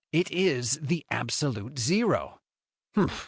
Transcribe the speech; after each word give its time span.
It 0.11 0.31
is 0.31 0.79
the 0.81 1.05
absolute 1.11 1.77
zero." 1.77 2.39